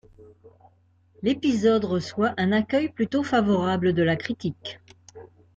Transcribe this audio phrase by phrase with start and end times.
[1.21, 4.79] L'épisode reçoit un accueil plutôt favorable de la critique.